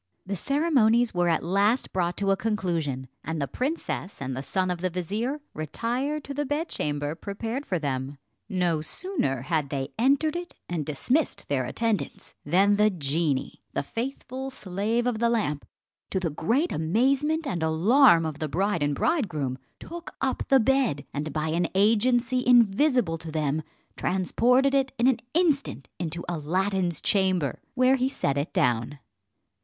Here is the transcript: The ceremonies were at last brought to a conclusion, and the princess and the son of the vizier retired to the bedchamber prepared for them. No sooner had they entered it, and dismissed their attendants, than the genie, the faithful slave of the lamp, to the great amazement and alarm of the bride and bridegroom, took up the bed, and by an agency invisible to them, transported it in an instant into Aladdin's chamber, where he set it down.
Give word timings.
The 0.25 0.35
ceremonies 0.35 1.13
were 1.13 1.29
at 1.29 1.43
last 1.43 1.93
brought 1.93 2.17
to 2.17 2.31
a 2.31 2.35
conclusion, 2.35 3.07
and 3.23 3.39
the 3.39 3.47
princess 3.47 4.19
and 4.19 4.35
the 4.35 4.41
son 4.41 4.71
of 4.71 4.81
the 4.81 4.89
vizier 4.89 5.41
retired 5.53 6.23
to 6.23 6.33
the 6.33 6.43
bedchamber 6.43 7.13
prepared 7.13 7.67
for 7.67 7.77
them. 7.77 8.17
No 8.49 8.81
sooner 8.81 9.43
had 9.43 9.69
they 9.69 9.89
entered 9.99 10.35
it, 10.35 10.55
and 10.67 10.87
dismissed 10.87 11.47
their 11.49 11.65
attendants, 11.65 12.33
than 12.43 12.77
the 12.77 12.89
genie, 12.89 13.61
the 13.73 13.83
faithful 13.83 14.49
slave 14.49 15.05
of 15.05 15.19
the 15.19 15.29
lamp, 15.29 15.67
to 16.09 16.19
the 16.19 16.31
great 16.31 16.71
amazement 16.71 17.45
and 17.45 17.61
alarm 17.61 18.25
of 18.25 18.39
the 18.39 18.47
bride 18.49 18.81
and 18.81 18.95
bridegroom, 18.95 19.59
took 19.79 20.15
up 20.19 20.47
the 20.47 20.59
bed, 20.59 21.05
and 21.13 21.31
by 21.31 21.49
an 21.49 21.67
agency 21.75 22.43
invisible 22.47 23.19
to 23.19 23.29
them, 23.31 23.61
transported 23.95 24.73
it 24.73 24.91
in 24.97 25.05
an 25.05 25.19
instant 25.35 25.89
into 25.99 26.25
Aladdin's 26.27 27.01
chamber, 27.01 27.61
where 27.75 27.97
he 27.97 28.09
set 28.09 28.35
it 28.35 28.51
down. 28.51 28.97